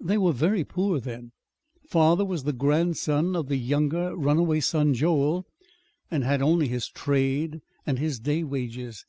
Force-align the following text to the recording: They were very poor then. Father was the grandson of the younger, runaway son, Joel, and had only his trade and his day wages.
They 0.00 0.18
were 0.18 0.30
very 0.30 0.62
poor 0.62 1.00
then. 1.00 1.32
Father 1.88 2.24
was 2.24 2.44
the 2.44 2.52
grandson 2.52 3.34
of 3.34 3.48
the 3.48 3.56
younger, 3.56 4.14
runaway 4.14 4.60
son, 4.60 4.94
Joel, 4.94 5.46
and 6.12 6.22
had 6.22 6.40
only 6.40 6.68
his 6.68 6.88
trade 6.88 7.58
and 7.84 7.98
his 7.98 8.20
day 8.20 8.44
wages. 8.44 9.04